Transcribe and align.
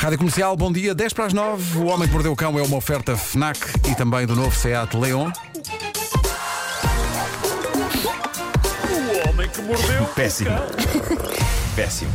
Rádio 0.00 0.18
Comercial, 0.18 0.56
bom 0.56 0.72
dia, 0.72 0.94
10 0.94 1.12
para 1.12 1.26
as 1.26 1.32
9. 1.32 1.78
O 1.78 1.86
Homem 1.86 2.06
que 2.06 2.12
Mordeu 2.12 2.32
o 2.32 2.36
Cão 2.36 2.58
é 2.58 2.62
uma 2.62 2.76
oferta 2.76 3.16
FNAC 3.16 3.58
e 3.90 3.94
também 3.94 4.26
do 4.26 4.34
novo 4.34 4.54
Seat 4.54 4.96
Leon. 4.96 5.30
O 8.90 9.28
homem 9.28 9.48
que 9.48 9.62
mordeu. 9.62 10.04
Péssimo. 10.14 10.50
Péssimo. 11.74 12.10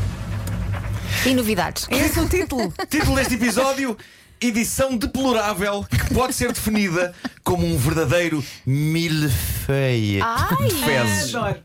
E 1.26 1.34
novidades? 1.34 1.88
Esse 1.90 2.20
é 2.20 2.22
o 2.22 2.30
título. 2.30 2.74
Título 2.90 3.16
deste 3.16 3.36
episódio: 3.36 3.98
Edição 4.40 4.96
deplorável 4.96 5.86
que 5.90 6.14
pode 6.14 6.34
ser 6.34 6.52
definida 6.52 7.14
como 7.44 7.66
um 7.66 7.78
verdadeiro 7.78 8.44
milfeia 8.66 10.24
Ai, 10.24 10.68
de 10.68 10.76
fezes. 10.76 11.36
Adoro. 11.36 11.58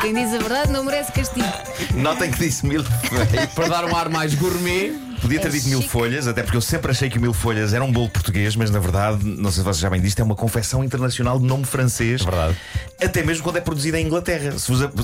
Quem 0.00 0.14
diz 0.14 0.32
a 0.34 0.38
verdade 0.38 0.72
não 0.72 0.82
merece 0.84 1.12
castigo. 1.12 1.46
Notem 1.94 2.30
que 2.30 2.38
disse 2.38 2.64
milfeia. 2.66 3.46
Para 3.54 3.68
dar 3.68 3.84
um 3.84 3.94
ar 3.94 4.08
mais 4.08 4.34
gourmet. 4.34 4.92
Podia 5.20 5.38
ter 5.38 5.48
É 5.48 5.50
dito 5.50 5.68
mil 5.68 5.82
folhas, 5.82 6.26
até 6.26 6.42
porque 6.42 6.56
eu 6.56 6.62
sempre 6.62 6.90
achei 6.90 7.10
que 7.10 7.18
o 7.18 7.20
mil 7.20 7.34
folhas 7.34 7.74
era 7.74 7.84
um 7.84 7.92
bolo 7.92 8.08
português, 8.08 8.56
mas 8.56 8.70
na 8.70 8.78
verdade, 8.78 9.18
não 9.22 9.50
sei 9.50 9.58
se 9.60 9.64
vocês 9.64 9.76
sabem 9.76 10.00
disto, 10.00 10.18
é 10.18 10.22
uma 10.24 10.34
confecção 10.34 10.82
internacional 10.82 11.38
de 11.38 11.44
nome 11.44 11.66
francês. 11.66 12.22
Verdade. 12.22 12.56
Até 13.04 13.22
mesmo 13.22 13.44
quando 13.44 13.56
é 13.58 13.60
produzida 13.60 14.00
em 14.00 14.06
Inglaterra. 14.06 14.58
Se 14.58 14.68
vos, 14.72 14.80
ap- 14.82 14.94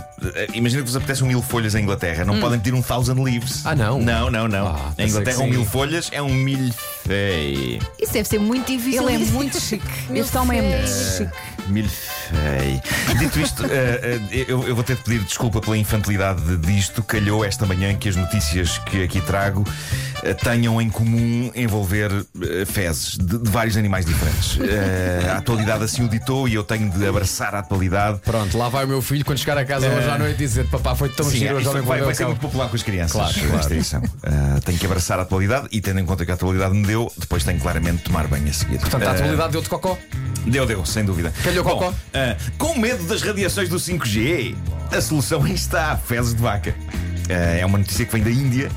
imagina 0.54 0.80
que 0.82 0.88
vos 0.88 0.96
apetece 0.96 1.22
um 1.22 1.26
mil 1.26 1.42
folhas 1.42 1.74
em 1.74 1.82
Inglaterra, 1.82 2.24
não 2.24 2.40
podem 2.40 2.58
pedir 2.58 2.72
um 2.74 2.80
thousand 2.80 3.22
leaves. 3.22 3.60
Ah, 3.66 3.74
não? 3.76 4.00
Não, 4.00 4.30
não, 4.30 4.48
não. 4.48 4.68
Ah, 4.68 4.92
em 4.96 5.06
Inglaterra, 5.06 5.40
um 5.42 5.48
mil 5.50 5.66
folhas 5.66 6.08
é 6.10 6.22
um 6.22 6.32
milfei. 7.06 7.80
Isso 7.98 8.12
deve 8.12 8.28
ser 8.28 8.38
muito 8.38 8.66
difícil. 8.66 9.08
Ele 9.08 9.24
é 9.24 9.26
muito 9.30 9.60
chique. 9.60 9.86
Este 10.12 10.36
homem 10.36 10.58
é 10.58 10.62
muito 10.62 10.88
chique. 10.88 11.30
Milfei. 11.68 12.80
Dito 13.18 13.40
isto, 13.40 13.64
eh, 13.64 14.20
eh, 14.30 14.44
eu, 14.48 14.66
eu 14.66 14.74
vou 14.74 14.84
ter 14.84 14.96
de 14.96 15.02
pedir 15.02 15.20
desculpa 15.20 15.60
pela 15.60 15.76
infantilidade 15.76 16.56
disto. 16.58 17.02
Calhou 17.02 17.44
esta 17.44 17.66
manhã 17.66 17.94
que 17.94 18.08
as 18.08 18.16
notícias 18.16 18.78
que 18.78 19.02
aqui 19.02 19.20
trago 19.20 19.64
eh, 20.22 20.34
tenham 20.34 20.80
em 20.80 20.88
comum 20.90 21.50
envolver 21.54 22.10
eh, 22.12 22.64
fezes 22.64 23.16
de, 23.16 23.38
de 23.38 23.50
vários 23.50 23.76
animais 23.76 24.04
diferentes. 24.04 24.58
Eh, 24.60 25.28
a 25.28 25.38
atualidade 25.38 25.84
assim 25.84 26.04
o 26.04 26.08
ditou 26.08 26.48
e 26.48 26.54
eu 26.54 26.64
tenho 26.64 26.90
de 26.90 27.06
abraçar 27.06 27.54
a 27.54 27.60
atualidade. 27.60 28.20
Pronto, 28.24 28.56
lá 28.56 28.68
vai 28.68 28.84
o 28.84 28.88
meu 28.88 29.02
filho 29.02 29.24
quando 29.24 29.38
chegar 29.38 29.58
a 29.58 29.64
casa 29.64 29.88
hoje 29.88 30.08
à 30.08 30.18
noite 30.18 30.36
dizer: 30.38 30.66
Papá, 30.68 30.94
foi 30.94 31.08
tão 31.08 31.26
Sim, 31.26 31.38
giro, 31.38 31.56
hoje 31.56 31.68
vai, 31.82 32.00
vai 32.00 32.14
ser 32.14 32.22
cão." 32.22 32.30
muito 32.30 32.40
popular 32.40 32.68
com 32.68 32.76
as 32.76 32.82
crianças. 32.82 33.12
Claro, 33.12 33.34
claro. 33.48 34.06
Eh, 34.22 34.60
tenho 34.64 34.78
que 34.78 34.86
abraçar 34.86 35.18
a 35.18 35.22
atualidade 35.22 35.68
e, 35.70 35.80
tendo 35.80 36.00
em 36.00 36.06
conta 36.06 36.24
que 36.24 36.30
a 36.30 36.34
atualidade 36.34 36.74
me 36.74 36.86
deu, 36.86 36.95
depois 37.18 37.44
tenho 37.44 37.58
claramente 37.60 37.98
de 37.98 38.02
tomar 38.04 38.26
banho 38.26 38.48
a 38.48 38.52
seguir. 38.52 38.78
Portanto, 38.78 39.02
a 39.02 39.06
Eh, 39.06 39.10
atualidade 39.14 39.52
deu-te 39.52 39.68
cocó. 39.68 39.98
Deu, 40.46 40.64
deu, 40.64 40.84
sem 40.86 41.04
dúvida. 41.04 41.32
Calhou 41.42 41.64
Bom, 41.64 41.70
cocó? 41.72 41.94
ah, 42.14 42.36
com 42.56 42.78
medo 42.78 43.04
das 43.04 43.22
radiações 43.22 43.68
do 43.68 43.78
5G, 43.80 44.54
a 44.92 45.00
solução 45.00 45.42
aí 45.44 45.54
está: 45.54 45.96
fezes 45.96 46.34
de 46.34 46.40
vaca. 46.42 46.74
Ah, 47.28 47.32
é 47.58 47.66
uma 47.66 47.78
notícia 47.78 48.04
que 48.06 48.12
vem 48.12 48.22
da 48.22 48.30
Índia, 48.30 48.70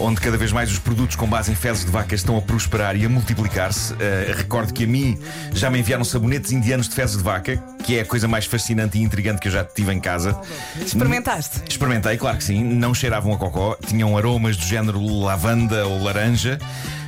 onde 0.00 0.20
cada 0.20 0.36
vez 0.36 0.50
mais 0.50 0.72
os 0.72 0.78
produtos 0.80 1.14
com 1.14 1.28
base 1.28 1.52
em 1.52 1.54
fezes 1.54 1.84
de 1.84 1.90
vaca 1.92 2.12
estão 2.16 2.36
a 2.36 2.42
prosperar 2.42 2.96
e 2.96 3.04
a 3.04 3.08
multiplicar-se. 3.08 3.94
Ah, 3.94 4.34
recordo 4.36 4.72
que 4.72 4.82
a 4.82 4.86
mim 4.88 5.16
já 5.52 5.70
me 5.70 5.78
enviaram 5.78 6.02
sabonetes 6.04 6.50
indianos 6.50 6.88
de 6.88 6.94
fezes 6.96 7.16
de 7.16 7.22
vaca, 7.22 7.62
que 7.82 7.98
é 7.98 8.02
a 8.02 8.04
coisa 8.04 8.28
mais 8.28 8.46
fascinante 8.46 8.98
e 8.98 9.02
intrigante 9.02 9.40
que 9.40 9.48
eu 9.48 9.52
já 9.52 9.64
tive 9.64 9.92
em 9.92 10.00
casa. 10.00 10.38
Experimentaste? 10.80 11.62
Experimentei, 11.68 12.16
claro 12.16 12.38
que 12.38 12.44
sim. 12.44 12.62
Não 12.62 12.94
cheiravam 12.94 13.32
a 13.34 13.38
cocó, 13.38 13.76
tinham 13.86 14.16
aromas 14.16 14.56
do 14.56 14.64
género 14.64 15.04
lavanda 15.20 15.86
ou 15.86 16.02
laranja. 16.02 16.58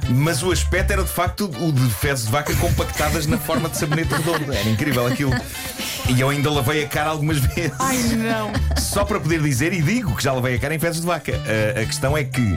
Mas 0.08 0.42
o 0.42 0.52
aspecto 0.52 0.92
era 0.92 1.02
de 1.02 1.08
facto 1.08 1.50
o 1.60 1.72
de 1.72 1.88
fezes 1.94 2.26
de 2.26 2.32
vaca 2.32 2.54
compactadas 2.56 3.26
na 3.26 3.38
forma 3.38 3.68
de 3.68 3.78
sabonete 3.78 4.12
redondo. 4.12 4.52
Era 4.52 4.68
incrível 4.68 5.06
aquilo. 5.06 5.32
E 6.08 6.20
eu 6.20 6.28
ainda 6.28 6.50
lavei 6.50 6.84
a 6.84 6.88
cara 6.88 7.10
algumas 7.10 7.38
vezes. 7.54 7.72
Ai, 7.78 7.96
não. 8.16 8.52
Só 8.76 9.04
para 9.04 9.18
poder 9.18 9.40
dizer, 9.40 9.72
e 9.72 9.80
digo 9.80 10.14
que 10.14 10.22
já 10.22 10.32
lavei 10.32 10.56
a 10.56 10.58
cara 10.58 10.74
em 10.74 10.78
fezes 10.78 11.00
de 11.00 11.06
vaca. 11.06 11.32
A, 11.76 11.80
a 11.80 11.86
questão 11.86 12.16
é 12.16 12.24
que, 12.24 12.56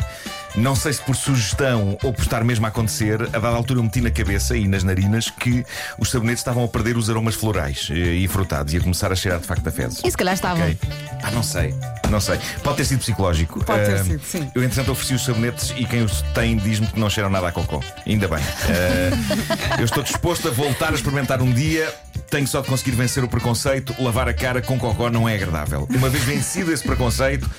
não 0.58 0.76
sei 0.76 0.92
se 0.94 1.02
por 1.02 1.16
sugestão 1.16 1.98
ou 2.04 2.12
por 2.12 2.22
estar 2.24 2.44
mesmo 2.44 2.66
a 2.66 2.70
acontecer, 2.70 3.22
a 3.22 3.28
dada 3.40 3.50
altura 3.50 3.80
eu 3.80 3.84
meti 3.84 4.02
na 4.02 4.10
cabeça 4.12 4.58
e 4.58 4.68
nas 4.68 4.84
narinas 4.84 5.30
que 5.30 5.64
os 6.00 6.10
sabonetes 6.10 6.40
estavam 6.42 6.64
a 6.64 6.68
perder 6.68 6.98
os 6.98 7.10
aromas 7.10 7.36
florais 7.36 7.88
eh, 7.92 7.96
e 7.96 8.28
frutados 8.28 8.74
e 8.74 8.78
a 8.78 8.82
começar 8.82 9.12
a 9.12 9.16
cheirar 9.16 9.40
de 9.40 9.46
facto 9.48 9.68
a 9.68 9.72
fezes. 9.72 10.02
E 10.04 10.10
se 10.12 10.18
calhar 10.18 10.34
estavam. 10.34 10.64
Ok. 10.64 10.78
Ah, 11.24 11.32
não 11.32 11.44
sei. 11.44 11.74
Não 12.10 12.20
sei. 12.20 12.40
Pode 12.64 12.78
ter 12.78 12.86
sido 12.86 13.00
psicológico. 13.00 13.64
Pode 13.64 13.86
ter 13.86 13.96
Ah, 13.96 14.04
sido, 14.04 14.22
sim. 14.24 14.50
Eu, 14.56 14.64
entretanto, 14.64 14.92
ofereci 14.92 15.14
os 15.14 15.24
sabonetes 15.26 15.74
e 15.78 15.86
quem 15.86 16.04
os 16.04 16.22
tem 16.34 16.58
diz-me 16.58 16.88
que 16.88 17.00
não 17.00 17.10
cheiram 17.10 17.30
nada 17.30 17.48
a 17.50 17.52
cocó. 17.52 17.82
Ainda 18.06 18.28
bem. 18.28 18.40
Ah, 18.40 19.78
eu 19.80 19.86
estou 19.86 20.02
disposto 20.04 20.48
a 20.48 20.52
voltar 20.52 20.92
a 20.92 20.96
experimentar 20.96 21.42
um 21.42 21.52
dia. 21.52 21.94
Tenho 22.30 22.48
só 22.48 22.62
de 22.62 22.68
conseguir 22.68 22.92
vencer 22.92 23.24
o 23.24 23.28
preconceito. 23.28 23.96
Lavar 24.02 24.28
a 24.28 24.34
cara 24.34 24.62
com 24.62 24.78
cocó 24.80 25.10
não 25.10 25.30
é 25.30 25.36
agradável. 25.36 25.88
Uma 25.90 26.10
vez 26.10 26.24
vencido 26.24 26.72
esse 26.74 26.84
preconceito, 26.84 27.50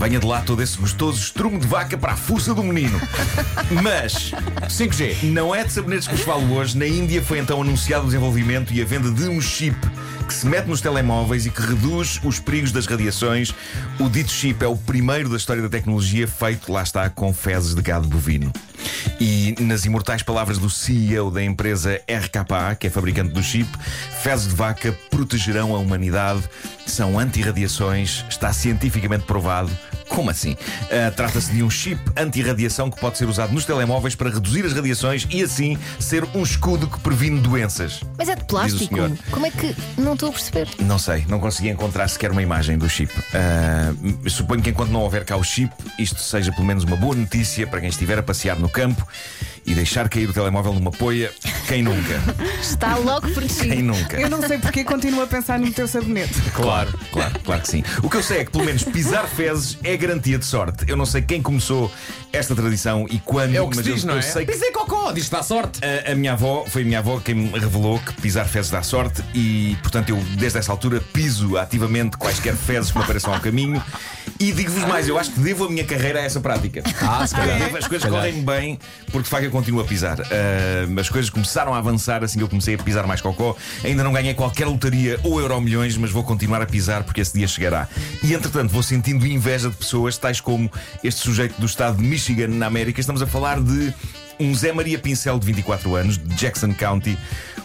venha 0.00 0.18
de 0.18 0.26
lá 0.26 0.40
todo 0.40 0.62
esse 0.62 0.78
gostoso 0.78 1.20
estrumo 1.20 1.58
de 1.58 1.66
vaca 1.66 1.98
para 1.98 2.14
a 2.14 2.16
fuça 2.16 2.54
do 2.54 2.64
menino. 2.64 2.98
Mas 3.82 4.32
5G. 4.66 5.24
não 5.24 5.54
é 5.54 5.62
de 5.62 5.72
sabonetes 5.72 6.08
que 6.08 6.14
vos 6.14 6.24
falo 6.24 6.54
hoje. 6.54 6.78
Na 6.78 6.86
Índia 6.86 7.22
foi 7.22 7.38
então 7.38 7.60
anunciado 7.60 8.04
o 8.04 8.06
desenvolvimento 8.06 8.72
e 8.72 8.80
a 8.80 8.84
venda 8.86 9.10
de 9.10 9.28
um 9.28 9.38
chip 9.42 9.76
que 10.26 10.32
se 10.32 10.46
mete 10.46 10.66
nos 10.66 10.80
telemóveis 10.80 11.44
e 11.44 11.50
que 11.50 11.60
reduz 11.60 12.18
os 12.24 12.38
perigos 12.38 12.72
das 12.72 12.86
radiações. 12.86 13.52
O 13.98 14.08
dito 14.08 14.30
chip 14.30 14.64
é 14.64 14.68
o 14.68 14.76
primeiro 14.76 15.28
da 15.28 15.36
história 15.36 15.60
da 15.60 15.68
tecnologia 15.68 16.26
feito, 16.26 16.72
lá 16.72 16.82
está, 16.82 17.10
com 17.10 17.34
fezes 17.34 17.74
de 17.74 17.82
gado 17.82 18.08
bovino. 18.08 18.50
E 19.20 19.54
nas 19.60 19.84
imortais 19.84 20.22
palavras 20.22 20.56
do 20.56 20.70
CEO 20.70 21.30
da 21.30 21.42
empresa 21.42 22.00
RKA, 22.08 22.74
que 22.74 22.86
é 22.86 22.90
fabricante 22.90 23.32
do 23.32 23.42
chip, 23.42 23.68
fezes 24.22 24.48
de 24.48 24.54
vaca 24.54 24.96
protegerão 25.10 25.74
a 25.74 25.78
humanidade, 25.78 26.42
são 26.86 27.18
anti-radiações, 27.18 28.24
está 28.30 28.52
cientificamente 28.52 29.24
provado. 29.24 29.70
Como 30.10 30.28
assim? 30.28 30.56
Ah, 30.90 31.10
Trata-se 31.10 31.52
de 31.52 31.62
um 31.62 31.70
chip 31.70 32.00
anti-radiação 32.16 32.90
que 32.90 33.00
pode 33.00 33.16
ser 33.16 33.28
usado 33.28 33.52
nos 33.52 33.64
telemóveis 33.64 34.14
para 34.14 34.28
reduzir 34.28 34.64
as 34.66 34.72
radiações 34.72 35.26
e 35.30 35.42
assim 35.42 35.78
ser 35.98 36.24
um 36.34 36.42
escudo 36.42 36.86
que 36.86 36.98
previne 37.00 37.40
doenças. 37.40 38.00
Mas 38.18 38.28
é 38.28 38.34
de 38.34 38.44
plástico. 38.44 38.94
Como 39.30 39.46
é 39.46 39.50
que. 39.50 39.74
Não 39.96 40.14
estou 40.14 40.28
a 40.28 40.32
perceber. 40.32 40.68
Não 40.80 40.98
sei, 40.98 41.24
não 41.28 41.38
consegui 41.38 41.68
encontrar 41.70 42.08
sequer 42.08 42.30
uma 42.30 42.42
imagem 42.42 42.76
do 42.76 42.88
chip. 42.88 43.12
Ah, 43.32 43.94
suponho 44.28 44.60
que 44.60 44.70
enquanto 44.70 44.90
não 44.90 45.00
houver 45.00 45.24
cá 45.24 45.36
o 45.36 45.44
chip, 45.44 45.72
isto 45.98 46.20
seja 46.20 46.52
pelo 46.52 46.66
menos 46.66 46.84
uma 46.84 46.96
boa 46.96 47.14
notícia 47.14 47.66
para 47.66 47.80
quem 47.80 47.88
estiver 47.88 48.18
a 48.18 48.22
passear 48.22 48.58
no 48.58 48.68
campo 48.68 49.06
e 49.66 49.74
deixar 49.74 50.08
cair 50.08 50.28
o 50.28 50.32
telemóvel 50.32 50.72
numa 50.72 50.90
poia. 50.90 51.32
Quem 51.68 51.82
nunca? 51.82 52.20
Está 52.60 52.96
logo 52.96 53.26
Quem 53.26 53.34
protegido. 53.34 53.82
nunca? 53.82 54.20
Eu 54.20 54.28
não 54.28 54.40
sei 54.46 54.58
porque 54.58 54.82
continuo 54.82 55.22
a 55.22 55.26
pensar 55.26 55.58
no 55.58 55.72
teu 55.72 55.86
sabonete. 55.86 56.34
Claro, 56.54 56.92
claro, 57.12 57.38
claro 57.44 57.62
que 57.62 57.68
sim. 57.68 57.84
O 58.02 58.10
que 58.10 58.16
eu 58.16 58.22
sei 58.22 58.38
é 58.38 58.44
que 58.44 58.50
pelo 58.50 58.64
menos 58.64 58.82
pisar 58.82 59.26
fezes 59.28 59.78
é 59.84 59.96
garantia 59.96 60.38
de 60.38 60.44
sorte. 60.44 60.84
Eu 60.88 60.96
não 60.96 61.06
sei 61.06 61.22
quem 61.22 61.40
começou 61.40 61.90
esta 62.32 62.54
tradição 62.54 63.06
e 63.10 63.18
quando, 63.20 63.54
É 63.54 63.60
o 63.60 63.68
que 63.68 63.76
se 63.76 63.80
mas 63.80 63.86
eu, 63.88 63.94
diz, 63.94 64.04
não 64.04 64.14
eu 64.14 64.18
é? 64.18 64.22
sei 64.22 64.44
que 64.46 64.52
Pisei 64.52 64.72
cocó, 64.72 65.12
diz 65.12 65.24
que 65.26 65.30
dá 65.32 65.42
sorte. 65.42 65.80
A, 65.84 66.12
a 66.12 66.14
minha 66.14 66.32
avó, 66.32 66.64
foi 66.66 66.82
a 66.82 66.84
minha 66.84 66.98
avó 66.98 67.20
quem 67.20 67.34
me 67.34 67.58
revelou 67.58 67.98
que 68.00 68.12
pisar 68.14 68.46
fezes 68.46 68.70
dá 68.70 68.82
sorte 68.82 69.22
e, 69.34 69.76
portanto, 69.82 70.08
eu 70.10 70.16
desde 70.36 70.58
essa 70.58 70.72
altura 70.72 71.00
piso 71.12 71.56
ativamente 71.56 72.16
quaisquer 72.16 72.54
fezes 72.56 72.90
que 72.90 72.98
me 72.98 73.04
apareçam 73.04 73.32
ao 73.32 73.40
caminho. 73.40 73.82
E 74.40 74.52
digo-vos 74.52 74.84
mais, 74.84 75.06
eu 75.06 75.18
acho 75.18 75.32
que 75.32 75.40
devo 75.40 75.66
a 75.66 75.68
minha 75.68 75.84
carreira 75.84 76.18
a 76.18 76.22
essa 76.22 76.40
prática. 76.40 76.82
Ah, 77.02 77.26
se 77.26 77.34
calhar. 77.34 77.76
As 77.76 77.86
coisas 77.86 78.08
correm 78.08 78.42
bem 78.42 78.78
porque 79.12 79.24
de 79.24 79.28
facto 79.28 79.44
eu 79.44 79.50
continuo 79.50 79.82
a 79.82 79.84
pisar. 79.84 80.18
Ah, 80.18 81.00
as 81.00 81.10
coisas 81.10 81.28
começaram 81.28 81.74
a 81.74 81.78
avançar 81.78 82.24
assim 82.24 82.38
que 82.38 82.44
eu 82.44 82.48
comecei 82.48 82.74
a 82.74 82.78
pisar 82.78 83.06
mais 83.06 83.20
cocó. 83.20 83.54
Ainda 83.84 84.02
não 84.02 84.14
ganhei 84.14 84.32
qualquer 84.32 84.66
lotaria 84.66 85.20
ou 85.22 85.38
euro 85.38 85.60
milhões, 85.60 85.94
mas 85.98 86.10
vou 86.10 86.24
continuar 86.24 86.62
a 86.62 86.66
pisar 86.66 87.04
porque 87.04 87.20
esse 87.20 87.36
dia 87.36 87.46
chegará. 87.46 87.86
E 88.22 88.32
entretanto 88.32 88.70
vou 88.70 88.82
sentindo 88.82 89.26
inveja 89.26 89.68
de 89.68 89.76
pessoas 89.76 90.16
tais 90.16 90.40
como 90.40 90.72
este 91.04 91.20
sujeito 91.20 91.60
do 91.60 91.66
estado 91.66 91.98
de 91.98 92.02
Michigan, 92.02 92.48
na 92.48 92.64
América. 92.64 92.98
Estamos 92.98 93.20
a 93.20 93.26
falar 93.26 93.60
de 93.60 93.92
um 94.40 94.54
Zé 94.54 94.72
Maria 94.72 94.98
Pincel 94.98 95.38
de 95.38 95.46
24 95.46 95.94
anos, 95.94 96.18
de 96.18 96.34
Jackson 96.34 96.72
County. 96.72 97.16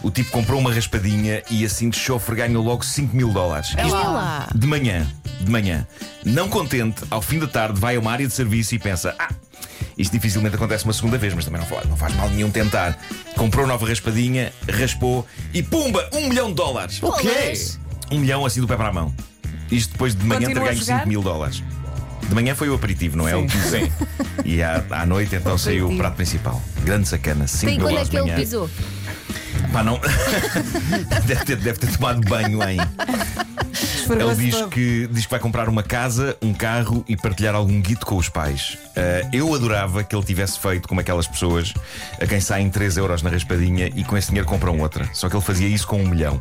O 0.02 0.10
tipo 0.10 0.30
comprou 0.30 0.60
uma 0.60 0.72
raspadinha 0.72 1.42
e 1.50 1.64
assim 1.64 1.88
de 1.88 1.98
chofre 1.98 2.36
ganhou 2.36 2.62
logo 2.62 2.84
5 2.84 3.16
mil 3.16 3.32
dólares. 3.32 3.74
É 3.76 3.84
lá. 3.86 4.48
De 4.54 4.66
manhã, 4.66 5.06
de 5.40 5.50
manhã. 5.50 5.86
Não 6.24 6.48
contente, 6.48 7.02
ao 7.10 7.22
fim 7.22 7.38
da 7.38 7.46
tarde, 7.46 7.80
vai 7.80 7.96
a 7.96 7.98
uma 7.98 8.12
área 8.12 8.26
de 8.26 8.32
serviço 8.32 8.74
e 8.74 8.78
pensa: 8.78 9.14
Ah, 9.18 9.30
isto 9.96 10.12
dificilmente 10.12 10.54
acontece 10.54 10.84
uma 10.84 10.92
segunda 10.92 11.16
vez, 11.16 11.32
mas 11.32 11.46
também 11.46 11.60
não 11.60 11.66
faz, 11.66 11.88
não 11.88 11.96
faz 11.96 12.14
mal 12.14 12.28
nenhum 12.28 12.50
tentar. 12.50 12.96
Comprou 13.36 13.66
nova 13.66 13.88
raspadinha, 13.88 14.52
raspou 14.70 15.26
e 15.54 15.62
pumba! 15.62 16.08
Um 16.12 16.28
milhão 16.28 16.48
de 16.48 16.54
dólares! 16.54 17.02
O 17.02 17.12
quê? 17.12 17.54
Um 18.12 18.18
milhão 18.18 18.44
assim 18.44 18.60
do 18.60 18.68
pé 18.68 18.76
para 18.76 18.88
a 18.88 18.92
mão. 18.92 19.14
Isto 19.70 19.92
depois 19.92 20.14
de 20.14 20.24
manhã 20.24 20.46
ter 20.46 20.54
ganho 20.54 20.74
jogar? 20.74 20.98
5 20.98 21.08
mil 21.08 21.22
dólares. 21.22 21.62
De 22.28 22.34
manhã 22.34 22.54
foi 22.54 22.68
o 22.68 22.74
aperitivo, 22.74 23.16
não 23.16 23.26
é? 23.28 23.32
Sim. 23.32 23.44
O 23.44 23.46
que 23.46 23.58
Sim. 23.58 23.92
E 24.44 24.62
à, 24.62 24.84
à 24.90 25.06
noite 25.06 25.34
então 25.34 25.56
saiu 25.58 25.88
o 25.90 25.96
prato 25.96 26.14
principal. 26.16 26.62
Grande 26.84 27.08
sacana, 27.08 27.46
5 27.48 27.66
Tem 27.66 27.78
mil 27.78 27.86
quando 27.88 27.98
é 27.98 28.04
que 28.04 28.10
de 28.10 28.16
ele 28.16 28.22
manhã. 28.26 28.36
pisou? 28.36 28.70
Epá, 29.76 29.84
não. 29.84 30.00
deve, 31.26 31.44
ter, 31.44 31.56
deve 31.56 31.78
ter 31.78 31.96
tomado 31.98 32.22
banho 32.22 32.62
em. 32.62 32.78
Ele 32.78 34.34
diz 34.36 34.62
que, 34.70 35.06
diz 35.08 35.24
que 35.24 35.30
vai 35.30 35.40
comprar 35.40 35.68
uma 35.68 35.82
casa, 35.82 36.36
um 36.40 36.54
carro 36.54 37.04
e 37.08 37.16
partilhar 37.16 37.54
algum 37.54 37.80
guito 37.82 38.06
com 38.06 38.16
os 38.16 38.28
pais. 38.28 38.78
Ah, 38.96 39.28
eu 39.32 39.54
adorava 39.54 40.02
que 40.02 40.16
ele 40.16 40.24
tivesse 40.24 40.58
feito 40.58 40.88
como 40.88 41.00
aquelas 41.00 41.26
pessoas 41.26 41.74
a 42.20 42.26
quem 42.26 42.40
saem 42.40 42.70
3 42.70 42.96
euros 42.96 43.22
na 43.22 43.28
raspadinha 43.28 43.90
e 43.94 44.02
com 44.04 44.16
esse 44.16 44.28
dinheiro 44.28 44.48
compram 44.48 44.78
outra. 44.78 45.08
Só 45.12 45.28
que 45.28 45.36
ele 45.36 45.44
fazia 45.44 45.68
isso 45.68 45.86
com 45.86 46.00
um 46.00 46.08
milhão. 46.08 46.40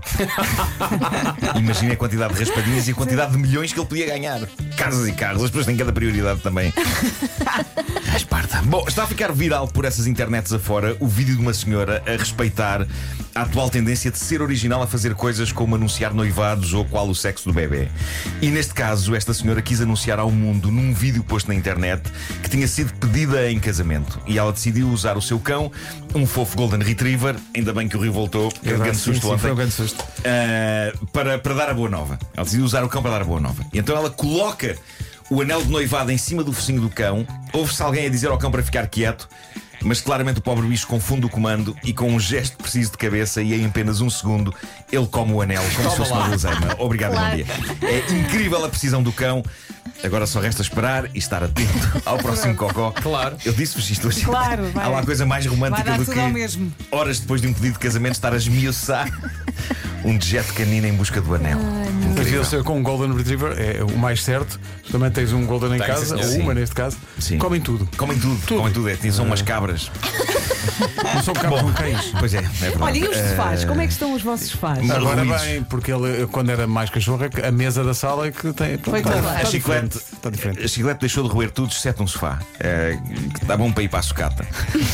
Imagina 1.60 1.94
a 1.94 1.98
quantidade 1.98 2.34
de 2.34 2.40
raspadinhas 2.40 2.88
e 2.88 2.92
a 2.92 2.96
quantidade 2.96 3.34
de 3.34 3.38
milhões 3.38 3.74
que 3.74 3.80
ele 3.80 3.88
podia 3.88 4.06
ganhar. 4.06 4.40
Casas 4.78 5.08
e 5.08 5.12
carros, 5.12 5.44
as 5.44 5.50
pessoas 5.50 5.66
têm 5.66 5.76
cada 5.76 5.92
prioridade 5.92 6.40
também. 6.40 6.72
Esparta. 8.16 8.62
Bom, 8.62 8.86
está 8.88 9.04
a 9.04 9.08
ficar 9.08 9.34
viral 9.34 9.68
por 9.68 9.84
essas 9.84 10.08
internets 10.08 10.54
afora 10.54 10.96
o 11.02 11.08
vídeo 11.08 11.36
de 11.36 11.42
uma 11.42 11.54
senhora 11.54 12.02
a 12.08 12.12
respeitar 12.12 12.88
a 13.36 13.42
atual 13.42 13.70
tendência 13.70 14.10
de 14.10 14.18
ser 14.18 14.42
original 14.42 14.82
a 14.82 14.88
fazer 14.88 15.14
coisas 15.14 15.52
como 15.52 15.76
anunciar 15.76 16.14
noivados 16.14 16.74
ou 16.74 16.86
qual 16.86 17.10
o 17.10 17.14
sexo 17.14 17.50
do 17.50 17.54
bebê. 17.54 17.90
E 18.42 18.48
neste 18.48 18.74
caso, 18.74 19.14
esta 19.14 19.34
senhora 19.34 19.62
quis 19.62 19.82
anunciar 19.82 20.20
ao 20.20 20.32
mundo 20.32 20.72
num 20.72 20.94
vídeo 20.94 21.22
posto 21.22 21.50
na 21.50 21.54
internet 21.54 22.10
que 22.42 22.50
tinha 22.50 22.66
sido 22.66 22.94
pedida 22.94 23.52
em 23.52 23.60
casamento. 23.60 24.22
E 24.26 24.38
ela 24.38 24.54
decidiu 24.54 24.88
usar 24.88 25.18
o 25.18 25.22
seu 25.22 25.38
cão, 25.38 25.70
um 26.16 26.26
fofo 26.26 26.56
Golden 26.56 26.80
Retriever, 26.80 27.36
ainda 27.54 27.74
bem 27.74 27.90
que 27.90 27.98
o 27.98 28.00
Rio 28.00 28.14
voltou, 28.14 28.50
que 28.50 28.70
era 28.70 28.78
um 28.78 28.82
grande 28.82 28.98
Sim, 28.98 29.04
susto 29.12 29.28
sim, 29.28 29.34
ontem. 29.34 29.42
foi 29.42 29.52
um 29.52 29.56
grande 29.56 29.74
susto. 29.74 30.02
Uh, 30.02 31.06
para, 31.08 31.38
para 31.38 31.54
dar 31.54 31.70
a 31.70 31.74
boa 31.74 31.90
nova. 31.90 32.18
Ela 32.34 32.46
decidiu 32.46 32.64
usar 32.66 32.86
o 32.86 32.90
cão 32.90 33.02
para 33.02 33.12
dar 33.12 33.22
a 33.22 33.26
boa 33.26 33.42
nova. 33.42 33.66
E 33.74 33.80
então 33.80 33.98
ela 33.98 34.10
coloca 34.10 34.78
o 35.30 35.42
anel 35.42 35.62
de 35.62 35.70
noivado 35.70 36.10
em 36.10 36.18
cima 36.18 36.42
do 36.42 36.54
focinho 36.54 36.80
do 36.80 36.90
cão, 36.90 37.28
ouve-se 37.52 37.82
alguém 37.84 38.06
a 38.06 38.10
dizer 38.10 38.30
ao 38.30 38.38
cão 38.38 38.50
para 38.50 38.64
ficar 38.64 38.88
quieto. 38.88 39.28
Mas 39.86 40.02
claramente 40.02 40.40
o 40.40 40.42
pobre 40.42 40.66
bicho 40.68 40.88
confunde 40.88 41.28
o 41.28 41.30
comando 41.30 41.78
e 41.84 41.94
com 41.94 42.12
um 42.12 42.20
gesto 42.20 42.58
preciso 42.58 42.92
de 42.92 42.98
cabeça 42.98 43.40
e 43.42 43.54
em 43.54 43.66
apenas 43.68 44.02
um 44.02 44.10
segundo 44.10 44.54
ele 44.92 45.06
come 45.06 45.32
o 45.32 45.42
anel 45.42 45.62
como 45.76 45.92
se 45.92 45.96
fosse 45.98 46.12
uma 46.12 46.24
guloseima. 46.26 46.76
Obrigado, 46.80 47.12
Claro. 47.12 47.30
bom 47.30 47.36
dia. 47.36 47.46
É 47.84 48.12
incrível 48.20 48.66
a 48.66 48.70
precisão 48.70 49.04
do 49.04 49.12
cão. 49.12 49.44
Agora 50.04 50.26
só 50.26 50.40
resta 50.40 50.62
esperar 50.62 51.06
e 51.16 51.20
estar 51.20 51.44
atento 51.44 52.02
ao 52.04 52.18
próximo 52.18 52.56
cocó. 52.56 52.92
Claro. 52.92 53.38
Eu 53.46 53.54
disse-vos 53.54 53.90
isto 53.90 54.08
hoje. 54.08 54.22
Claro, 54.26 54.70
vai. 54.72 54.86
Há 54.86 54.90
lá 54.90 55.04
coisa 55.06 55.26
mais 55.26 55.46
romântica 55.46 55.98
do 55.98 56.06
que 56.06 56.20
mesmo. 56.30 56.74
horas 56.92 57.20
depois 57.20 57.40
de 57.42 57.48
um 57.48 57.54
pedido 57.54 57.74
de 57.74 57.80
casamento 57.80 58.14
estar 58.14 58.34
a 58.34 58.38
esmiuçar 58.38 59.08
um 60.04 60.18
dejeto 60.18 60.52
canino 60.54 60.88
em 60.88 60.94
busca 60.94 61.22
do 61.22 61.34
anel. 61.36 61.60
Mas 62.16 62.48
ser 62.48 62.63
com 62.63 62.78
um 62.78 62.84
Golden 62.84 63.16
Retriever 63.16 63.56
é 63.57 63.84
o 63.84 63.98
mais 63.98 64.24
certo. 64.24 64.60
Também 64.92 65.10
tens 65.10 65.34
um 65.34 65.46
Golden 65.46 65.75
em 65.75 65.78
Tens, 65.78 65.88
casa, 65.88 66.18
sim, 66.18 66.24
ou 66.24 66.30
sim. 66.30 66.42
uma 66.42 66.54
neste 66.54 66.75
caso. 66.75 66.98
Sim. 67.19 67.38
Comem 67.38 67.62
tudo. 67.62 67.88
Comem 67.98 68.18
tudo, 68.19 68.48
comem 68.48 68.74
tudo. 68.74 68.90
É, 68.90 68.96
são 69.12 69.25
umas 69.25 69.42
cabras. 69.42 69.92
Não 71.16 71.24
são 71.24 71.34
cabos, 71.34 71.60
são 71.60 71.74
cães. 71.74 72.12
Pois 72.20 72.34
é, 72.34 72.38
é 72.38 72.42
verdade. 72.42 72.82
Olha, 72.84 72.98
e 72.98 73.04
os 73.08 73.18
sofás? 73.18 73.64
Eh, 73.64 73.66
Como 73.68 73.82
é 73.82 73.88
que 73.88 73.94
estão 73.94 74.14
os 74.14 74.22
vossos 74.22 74.48
sofás? 74.50 74.86
Não. 74.86 74.96
Agora 74.96 75.24
ruídos. 75.24 75.42
bem, 75.42 75.64
porque 75.64 75.92
ele, 75.92 76.28
quando 76.28 76.50
era 76.50 76.68
mais 76.68 76.90
cachorro, 76.90 77.24
é 77.24 77.30
que 77.30 77.42
a 77.42 77.52
mesa 77.52 77.84
da 77.84 77.94
sala 77.94 78.28
é 78.28 78.32
que 78.32 78.52
tem. 78.54 78.78
Foi 78.78 79.00
está, 79.00 79.12
toda. 79.14 79.28
está 79.28 79.40
A 79.40 79.46
chiclete. 79.46 79.98
Está 79.98 80.30
diferente. 80.30 80.64
a 80.64 80.68
chiclete 80.68 81.00
deixou 81.02 81.24
de 81.24 81.30
roer 81.30 81.52
tudo, 81.52 81.72
exceto 81.72 82.04
um 82.04 82.08
sofá. 82.08 82.40
É, 82.60 82.98
que 83.34 83.44
está 83.44 83.56
bom 83.58 83.72
para 83.72 83.84
ir 83.84 83.90
para 83.90 84.00
a 84.00 84.04
sucata. 84.04 84.46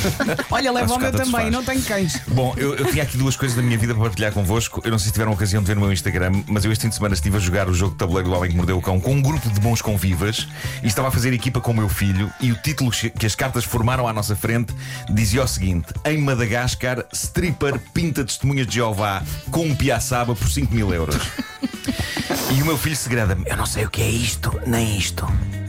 Olha, 0.51 0.71
leva 0.71 0.93
o 0.93 0.99
meu 0.99 1.11
também, 1.11 1.25
sofás. 1.25 1.51
não 1.51 1.63
tenho 1.63 1.81
cães. 1.83 2.21
Bom, 2.27 2.53
eu, 2.57 2.75
eu 2.75 2.85
tinha 2.91 3.03
aqui 3.03 3.17
duas 3.17 3.35
coisas 3.35 3.55
da 3.55 3.63
minha 3.63 3.77
vida 3.77 3.93
para 3.93 4.03
partilhar 4.03 4.31
convosco. 4.31 4.81
Eu 4.83 4.91
não 4.91 4.99
sei 4.99 5.07
se 5.07 5.13
tiveram 5.13 5.31
a 5.31 5.35
ocasião 5.35 5.61
de 5.61 5.67
ver 5.67 5.75
no 5.75 5.81
meu 5.81 5.91
Instagram, 5.93 6.43
mas 6.47 6.65
eu 6.65 6.71
este 6.71 6.81
fim 6.83 6.89
de 6.89 6.95
semana 6.95 7.13
estive 7.13 7.37
a 7.37 7.39
jogar 7.39 7.69
o 7.69 7.73
jogo 7.73 7.91
de 7.91 7.97
tabuleiro 7.97 8.29
do 8.29 8.35
Homem 8.35 8.51
que 8.51 8.57
Mordeu 8.57 8.77
o 8.77 8.81
Cão 8.81 8.99
com 8.99 9.13
um 9.13 9.21
grupo 9.21 9.49
de 9.49 9.59
bons 9.59 9.81
convivas 9.81 10.47
e 10.83 10.87
estava 10.87 11.07
a 11.07 11.11
fazer 11.11 11.33
equipa 11.33 11.59
com 11.61 11.71
o 11.71 11.75
meu 11.75 11.89
filho. 11.89 12.31
E 12.39 12.51
o 12.51 12.55
título 12.55 12.91
que 12.91 13.25
as 13.25 13.35
cartas 13.35 13.63
formaram 13.63 14.07
à 14.07 14.13
nossa 14.13 14.35
frente 14.35 14.73
dizia 15.09 15.43
o 15.43 15.47
seguinte: 15.47 15.60
Em 16.05 16.17
Madagascar, 16.17 17.05
stripper 17.13 17.79
pinta 17.93 18.23
testemunhas 18.23 18.65
de 18.67 18.75
Jeová 18.75 19.21
com 19.51 19.65
um 19.65 19.75
piaçaba 19.75 20.35
por 20.35 20.49
5 20.49 20.73
mil 20.73 20.93
euros. 20.93 21.15
E 22.53 22.61
o 22.61 22.65
meu 22.65 22.77
filho 22.77 22.95
segredamente: 22.97 23.49
Eu 23.49 23.55
não 23.55 23.65
sei 23.65 23.85
o 23.85 23.89
que 23.89 24.01
é 24.01 24.09
isto, 24.09 24.59
nem 24.67 24.97
isto 24.97 25.25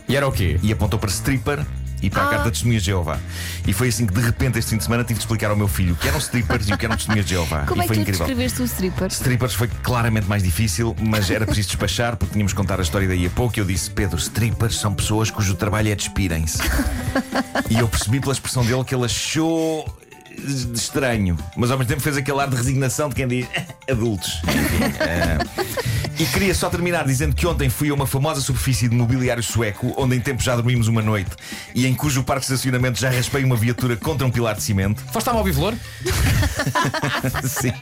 E 0.09 0.17
era 0.17 0.27
o 0.27 0.33
quê? 0.33 0.59
e 0.63 0.73
apontou 0.73 0.99
para 0.99 1.09
stripper 1.11 1.65
e 2.03 2.11
para 2.11 2.23
a 2.23 2.27
Ah. 2.27 2.31
carta 2.31 2.45
de 2.47 2.51
testemunhas 2.53 2.83
de 2.83 2.87
Jeová. 2.91 3.19
E 3.67 3.73
foi 3.73 3.89
assim 3.89 4.07
que 4.07 4.13
de 4.13 4.21
repente 4.21 4.59
este 4.59 4.71
fim 4.71 4.77
de 4.79 4.85
semana 4.85 5.05
tive 5.05 5.15
de 5.19 5.21
explicar 5.25 5.51
ao 5.51 5.57
meu 5.57 5.69
filho 5.69 5.95
o 5.95 5.97
que 5.97 6.09
eram 6.09 6.19
strippers 6.19 6.69
e 6.69 6.73
o 6.75 6.79
que 6.79 6.85
eram 6.85 6.97
testemunhas 6.97 7.25
de 7.27 7.31
Jeová. 7.33 7.65
Como 7.67 7.81
e 7.83 7.85
é 7.85 7.87
foi 7.87 7.97
que 7.97 8.03
tu 8.05 8.09
incrível. 8.09 8.27
descreveste 8.27 8.63
o 8.63 8.65
stripper? 8.65 9.09
Strippers 9.09 9.55
foi 9.55 9.69
claramente 9.83 10.27
mais 10.29 10.43
difícil, 10.43 10.95
mas 11.01 11.31
era 11.31 11.47
preciso 11.47 11.69
despachar 11.69 12.17
porque 12.17 12.33
tínhamos 12.33 12.53
que 12.53 12.57
contar 12.57 12.79
a 12.81 12.83
história 12.83 13.07
daí 13.07 13.25
a 13.27 13.31
pouco. 13.31 13.59
E 13.59 13.61
eu 13.61 13.65
disse: 13.65 13.91
Pedro, 13.91 14.19
strippers 14.19 14.77
são 14.79 14.93
pessoas 14.93 15.31
cujo 15.31 15.55
trabalho 15.55 15.91
é 15.91 15.95
despirem-se. 15.95 16.59
e 17.71 17.79
eu 17.79 17.87
percebi 17.89 18.21
pela 18.21 18.33
expressão 18.33 18.65
dele 18.65 18.83
que 18.85 18.95
ele 18.95 19.05
achou 19.05 19.85
de 20.35 20.79
estranho, 20.79 21.37
mas 21.57 21.71
ao 21.71 21.77
mesmo 21.79 21.91
tempo 21.91 22.01
fez 22.01 22.17
aquele 22.17 22.41
ar 22.41 22.49
de 22.49 22.57
resignação 22.57 23.09
de 23.11 23.15
quem 23.15 23.29
diz 23.29 23.47
adultos. 23.91 24.41
Enfim, 24.49 24.95
eh, 25.01 25.39
E 26.19 26.27
queria 26.27 26.55
só 26.55 26.69
terminar 26.69 27.05
dizendo 27.05 27.35
que 27.35 27.47
ontem 27.47 27.69
fui 27.69 27.89
a 27.91 27.95
uma 27.95 28.07
famosa 28.07 28.41
superfície 28.41 28.89
de 28.89 28.95
mobiliário 28.95 29.43
sueco, 29.43 29.95
onde 29.97 30.17
em 30.17 30.21
tempo 30.21 30.43
já 30.43 30.55
dormimos 30.55 30.89
uma 30.89 31.03
noite 31.03 31.31
e 31.75 31.87
em 31.87 31.95
cujo 31.95 32.23
parque 32.23 32.47
de 32.47 32.53
estacionamento 32.53 33.01
já 33.01 33.11
raspei 33.11 33.45
uma 33.45 33.57
viatura 33.57 33.97
contra 33.97 34.27
um 34.27 34.31
pilar 34.31 34.55
de 34.55 34.63
cimento. 34.63 35.03
Foste 35.13 35.31
à 35.31 35.33
Mobivlor? 35.33 35.75
Sim. 37.45 37.73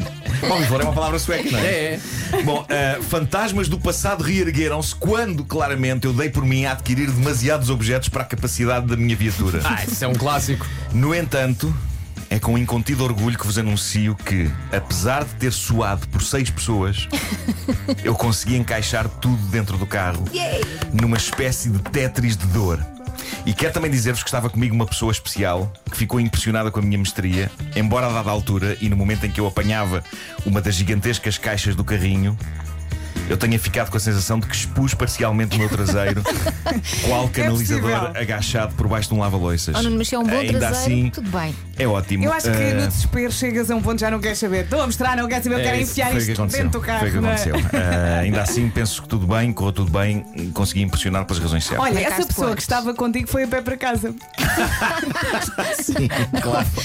Mobivlor 0.46 0.80
é 0.80 0.84
uma 0.84 0.92
palavra 0.92 1.18
sueca, 1.18 1.50
não 1.50 1.58
é? 1.58 1.62
É, 1.62 2.00
é. 2.32 2.42
Bom, 2.42 2.62
uh, 2.62 3.02
fantasmas 3.02 3.68
do 3.68 3.78
passado 3.78 4.22
reergueram-se 4.22 4.94
quando, 4.94 5.44
claramente, 5.44 6.06
eu 6.06 6.12
dei 6.12 6.30
por 6.30 6.44
mim 6.44 6.64
a 6.64 6.72
adquirir 6.72 7.10
demasiados 7.10 7.70
objetos 7.70 8.08
para 8.08 8.22
a 8.22 8.26
capacidade 8.26 8.86
da 8.86 8.96
minha 8.96 9.16
viatura. 9.16 9.60
Ah, 9.64 9.84
isso 9.84 10.04
é 10.04 10.08
um 10.08 10.14
clássico. 10.14 10.66
No 10.92 11.14
entanto, 11.14 11.74
é 12.30 12.38
com 12.38 12.56
incontido 12.56 13.02
orgulho 13.02 13.36
que 13.36 13.44
vos 13.44 13.58
anuncio 13.58 14.14
que, 14.14 14.48
apesar 14.72 15.24
de 15.24 15.34
ter 15.34 15.52
suado 15.52 16.06
por 16.08 16.22
seis 16.22 16.48
pessoas, 16.48 17.08
eu 18.04 18.14
consegui 18.14 18.56
encaixar 18.56 19.08
tudo 19.08 19.42
dentro 19.48 19.76
do 19.76 19.84
carro 19.84 20.24
numa 20.92 21.16
espécie 21.16 21.68
de 21.68 21.80
Tetris 21.80 22.36
de 22.36 22.46
dor. 22.46 22.80
E 23.44 23.52
quero 23.52 23.72
também 23.72 23.90
dizer-vos 23.90 24.22
que 24.22 24.28
estava 24.28 24.48
comigo 24.48 24.74
uma 24.74 24.86
pessoa 24.86 25.10
especial 25.10 25.72
que 25.90 25.96
ficou 25.96 26.20
impressionada 26.20 26.70
com 26.70 26.78
a 26.78 26.82
minha 26.82 26.98
mestria, 26.98 27.50
embora 27.74 28.06
a 28.06 28.12
dada 28.12 28.30
altura 28.30 28.76
e 28.80 28.88
no 28.88 28.96
momento 28.96 29.26
em 29.26 29.30
que 29.30 29.40
eu 29.40 29.46
apanhava 29.46 30.02
uma 30.46 30.60
das 30.60 30.76
gigantescas 30.76 31.36
caixas 31.36 31.74
do 31.74 31.82
carrinho. 31.82 32.38
Eu 33.28 33.36
tenha 33.36 33.58
ficado 33.60 33.90
com 33.90 33.96
a 33.96 34.00
sensação 34.00 34.40
de 34.40 34.46
que 34.48 34.56
expus 34.56 34.92
parcialmente 34.92 35.54
o 35.54 35.58
meu 35.58 35.68
traseiro, 35.68 36.20
qual 37.06 37.28
canalizador 37.28 37.90
possível. 37.90 38.20
agachado 38.20 38.74
por 38.74 38.88
baixo 38.88 39.08
de 39.08 39.14
um 39.14 39.20
lava-loiças. 39.20 39.76
Oh, 39.76 39.82
Nuno, 39.82 39.98
mas 39.98 40.08
se 40.08 40.16
é 40.16 40.18
um 40.18 40.24
bom 40.24 40.36
Ainda 40.36 40.58
traseiro, 40.58 40.76
assim, 40.76 41.10
tudo 41.10 41.30
bem. 41.30 41.54
É 41.82 41.86
ótimo. 41.88 42.24
Eu 42.24 42.32
acho 42.32 42.50
que 42.50 42.56
Ah, 42.56 42.74
no 42.74 42.86
desespero 42.88 43.32
chegas 43.32 43.70
a 43.70 43.76
um 43.76 43.82
ponto 43.82 43.94
que 43.96 44.00
já 44.00 44.10
não 44.10 44.20
queres 44.20 44.38
saber. 44.38 44.64
Estou 44.64 44.80
a 44.80 44.86
mostrar, 44.86 45.16
não 45.16 45.28
quero 45.28 45.42
saber, 45.44 45.54
eu 45.56 45.60
É 45.60 45.62
quero 45.64 45.76
isso, 45.80 45.92
enfiar 45.92 46.10
foi 46.10 46.20
o 46.20 46.24
que 46.24 46.32
isto 46.32 46.46
dentro 46.46 46.68
do 46.70 46.80
carro. 46.80 46.98
Foi 47.00 47.08
o 47.08 47.12
que 47.12 47.18
é? 47.18 47.20
aconteceu. 47.20 47.54
Ah, 47.72 48.18
ainda 48.22 48.42
assim, 48.42 48.68
penso 48.70 49.02
que 49.02 49.08
tudo 49.08 49.26
bem, 49.26 49.52
correu 49.52 49.72
tudo 49.72 49.90
bem, 49.90 50.24
consegui 50.54 50.82
impressionar 50.82 51.24
pelas 51.24 51.42
razões 51.42 51.64
certas. 51.64 51.84
Olha, 51.86 51.98
essa 52.00 52.26
pessoa 52.26 52.48
pontos. 52.48 52.54
que 52.56 52.62
estava 52.62 52.94
contigo 52.94 53.28
foi 53.28 53.44
a 53.44 53.48
pé 53.48 53.60
para 53.60 53.76
casa. 53.76 54.14
Sim, 55.82 56.08
claro. 56.40 56.66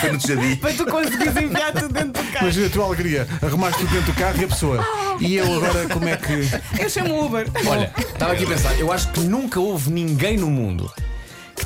Foi 0.00 0.10
no 0.12 0.18
Tejadi. 0.18 0.56
Para 0.56 0.72
tu 0.72 0.86
conseguires 0.86 1.36
enfiar 1.36 1.72
tudo 1.72 1.88
dentro 1.92 2.22
do 2.22 2.32
carro. 2.32 2.44
Imagina 2.46 2.66
a 2.66 2.70
tua 2.70 2.84
alegria, 2.86 3.28
arrumaste 3.42 3.80
tudo 3.80 3.92
dentro 3.92 4.12
do 4.12 4.18
carro 4.18 4.40
e 4.40 4.44
a 4.44 4.48
pessoa. 4.48 4.86
E 5.20 5.34
eu 5.36 5.54
agora 5.54 5.88
como 5.88 6.08
é 6.08 6.16
que. 6.16 6.48
Eu 6.82 6.88
chamo 6.88 7.14
o 7.14 7.26
Uber. 7.26 7.46
Olha, 7.66 7.92
estava 7.98 8.32
aqui 8.32 8.44
a 8.44 8.46
pensar, 8.46 8.78
eu 8.78 8.90
acho 8.92 9.08
que 9.12 9.20
nunca 9.20 9.60
houve 9.60 9.90
ninguém 9.90 10.36
no 10.36 10.50
mundo 10.50 10.90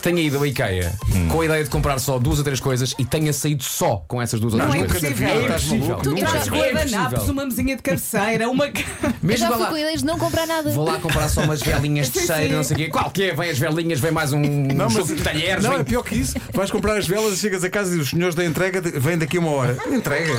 tenha 0.06 0.22
ido 0.22 0.36
ao 0.38 0.46
IKEA 0.46 0.92
com 1.28 1.40
a 1.40 1.44
ideia 1.44 1.64
de 1.64 1.68
comprar 1.70 1.98
só 1.98 2.16
duas 2.16 2.38
ou 2.38 2.44
três 2.44 2.60
coisas 2.60 2.94
e 2.96 3.04
tenha 3.04 3.32
saído 3.32 3.64
só 3.64 4.04
com 4.06 4.22
essas 4.22 4.38
duas 4.38 4.54
ou 4.54 4.60
três 4.60 4.74
é 4.74 4.86
coisas. 4.86 5.02
É 5.04 5.08
impossível. 5.44 5.78
maluco? 5.88 6.02
Tu 6.04 6.10
Nunca. 6.10 6.26
trazes 6.26 6.46
É 6.46 6.50
guardanapos, 6.50 6.92
impossível. 7.12 7.32
uma 7.32 7.44
mesinha 7.46 7.76
de 7.76 7.82
cabeceira, 7.82 8.48
uma. 8.48 8.66
Eu 8.70 8.72
Mesmo 9.20 9.46
já 9.48 9.52
fui 9.52 9.62
lá, 9.62 9.68
com 9.70 9.76
ideias 9.78 10.00
de 10.00 10.06
não 10.06 10.16
comprar 10.18 10.46
nada. 10.46 10.70
vou 10.70 10.84
lá 10.84 10.98
comprar 11.00 11.28
só 11.28 11.40
umas 11.42 11.60
velinhas 11.60 12.08
de 12.10 12.20
cheiro, 12.20 12.54
não 12.56 12.62
sei 12.62 12.74
o 12.76 12.78
quê. 12.78 12.88
Qualquer, 12.88 13.34
vem 13.34 13.50
as 13.50 13.58
velinhas, 13.58 13.98
vem 13.98 14.12
mais 14.12 14.32
um 14.32 14.40
Não, 14.40 14.88
jogo 14.88 15.12
de 15.12 15.22
talheres. 15.22 15.64
não 15.64 15.70
vem- 15.72 15.80
é 15.80 15.84
pior 15.84 16.02
que 16.04 16.14
isso. 16.14 16.36
Vais 16.54 16.70
comprar 16.70 16.96
as 16.96 17.06
velas 17.08 17.34
e 17.34 17.36
chegas 17.38 17.64
a 17.64 17.68
casa 17.70 17.96
e 17.96 17.98
os 17.98 18.10
senhores 18.10 18.36
da 18.36 18.44
entrega 18.44 18.80
de- 18.80 18.92
vêm 19.00 19.18
daqui 19.18 19.38
a 19.38 19.40
uma 19.40 19.50
hora. 19.50 19.76
Entrega. 19.90 20.32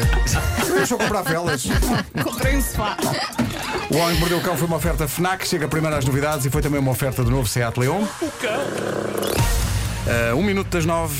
Eu 0.79 0.87
só 0.87 0.97
comprar 0.97 1.23
velas. 1.23 1.65
Comprei 2.23 2.55
um 2.55 2.61
sofá. 2.61 2.95
O 3.91 3.97
Homem 3.97 4.13
que 4.15 4.19
Mordeu 4.21 4.37
o 4.37 4.41
Cão 4.41 4.55
foi 4.55 4.67
uma 4.67 4.77
oferta 4.77 5.07
FNAC, 5.07 5.45
chega 5.45 5.67
primeiro 5.67 5.95
às 5.97 6.05
novidades 6.05 6.45
e 6.45 6.49
foi 6.49 6.61
também 6.61 6.79
uma 6.79 6.91
oferta 6.91 7.21
do 7.23 7.31
novo 7.31 7.47
Seat 7.49 7.77
Leon. 7.77 8.03
Uh, 10.07 10.37
um 10.37 10.41
minuto 10.41 10.69
das 10.69 10.85
nove. 10.85 11.13